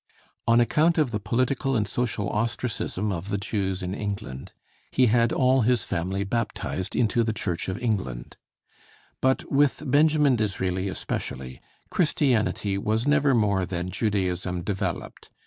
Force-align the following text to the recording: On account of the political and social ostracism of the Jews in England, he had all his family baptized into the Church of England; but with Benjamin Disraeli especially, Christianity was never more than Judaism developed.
On 0.47 0.59
account 0.59 0.97
of 0.97 1.11
the 1.11 1.19
political 1.19 1.75
and 1.75 1.87
social 1.87 2.27
ostracism 2.31 3.11
of 3.11 3.29
the 3.29 3.37
Jews 3.37 3.83
in 3.83 3.93
England, 3.93 4.51
he 4.89 5.05
had 5.05 5.31
all 5.31 5.61
his 5.61 5.83
family 5.83 6.23
baptized 6.23 6.95
into 6.95 7.23
the 7.23 7.33
Church 7.33 7.69
of 7.69 7.77
England; 7.77 8.35
but 9.21 9.51
with 9.51 9.83
Benjamin 9.85 10.35
Disraeli 10.35 10.87
especially, 10.89 11.61
Christianity 11.91 12.79
was 12.79 13.05
never 13.05 13.35
more 13.35 13.63
than 13.63 13.91
Judaism 13.91 14.63
developed. 14.63 15.29